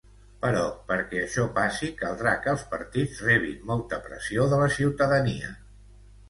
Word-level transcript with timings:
Però 0.43 0.61
perquè 0.85 1.19
això 1.25 1.43
passi 1.57 1.89
caldrà 1.99 2.33
que 2.45 2.51
els 2.53 2.63
partits 2.71 3.21
rebin 3.27 3.61
molta 3.73 4.01
pressió 4.09 4.49
de 4.55 4.61
la 4.63 4.73
ciutadania. 4.79 5.55